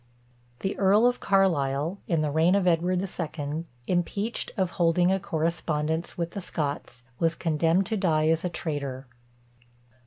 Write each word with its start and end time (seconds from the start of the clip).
The 0.61 0.75
Earl 0.79 1.05
of 1.05 1.19
Carlisle, 1.19 1.99
in 2.07 2.21
the 2.21 2.31
reign 2.31 2.55
of 2.55 2.65
Edward 2.65 3.01
the 3.01 3.05
Second, 3.05 3.65
impeached 3.85 4.49
of 4.57 4.71
holding 4.71 5.11
a 5.11 5.19
correspondence 5.19 6.17
with 6.17 6.31
the 6.31 6.41
Scots, 6.41 7.03
was 7.19 7.35
condemned 7.35 7.85
to 7.85 7.97
die 7.97 8.27
as 8.29 8.43
a 8.43 8.49
traitor. 8.49 9.05